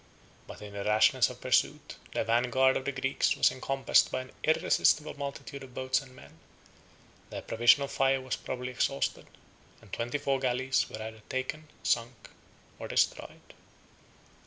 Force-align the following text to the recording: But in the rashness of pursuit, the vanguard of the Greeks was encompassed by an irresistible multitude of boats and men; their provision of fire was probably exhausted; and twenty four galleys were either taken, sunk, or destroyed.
But 0.47 0.63
in 0.63 0.73
the 0.73 0.83
rashness 0.83 1.29
of 1.29 1.41
pursuit, 1.41 1.97
the 2.13 2.23
vanguard 2.23 2.75
of 2.75 2.85
the 2.85 2.91
Greeks 2.91 3.37
was 3.37 3.51
encompassed 3.51 4.09
by 4.11 4.21
an 4.21 4.31
irresistible 4.43 5.15
multitude 5.15 5.61
of 5.63 5.75
boats 5.75 6.01
and 6.01 6.15
men; 6.15 6.39
their 7.29 7.43
provision 7.43 7.83
of 7.83 7.91
fire 7.91 8.19
was 8.19 8.35
probably 8.35 8.69
exhausted; 8.71 9.27
and 9.79 9.93
twenty 9.93 10.17
four 10.17 10.39
galleys 10.39 10.89
were 10.89 10.99
either 11.03 11.21
taken, 11.29 11.67
sunk, 11.83 12.31
or 12.79 12.87
destroyed. 12.87 13.53